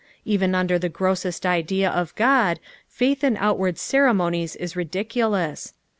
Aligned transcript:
Even 0.25 0.55
under 0.55 0.79
the 0.79 0.89
grossest 0.89 1.45
idea 1.45 1.87
of 1.87 2.15
God, 2.15 2.59
faith 2.87 3.23
in 3.23 3.37
outward 3.37 3.77
ceremonies 3.77 4.55
is 4.55 4.75
ridiculous. 4.75 5.75